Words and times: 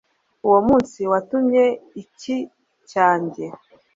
uwo 0.45 0.59
munsi 0.67 0.99
watumye 1.11 1.65
icyi 2.01 2.37
cyanjye 2.91 3.45